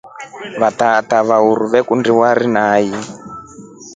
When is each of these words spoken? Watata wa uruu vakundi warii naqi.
Watata 0.61 1.17
wa 1.29 1.37
uruu 1.49 1.71
vakundi 1.73 2.11
warii 2.19 2.51
naqi. 2.55 2.99